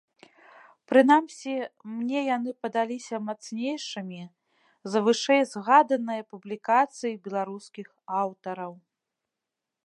[0.91, 1.51] Прынамсі,
[1.97, 4.21] мне яны падаліся мацнейшымі
[4.95, 7.87] за вышэй згаданыя публікацыі беларускіх
[8.23, 8.73] аўтараў.